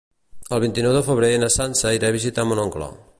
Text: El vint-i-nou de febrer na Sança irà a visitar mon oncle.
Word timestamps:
El 0.55 0.61
vint-i-nou 0.63 0.95
de 0.95 1.03
febrer 1.09 1.29
na 1.43 1.51
Sança 1.57 1.95
irà 1.99 2.11
a 2.13 2.17
visitar 2.19 2.51
mon 2.53 2.63
oncle. 2.69 2.93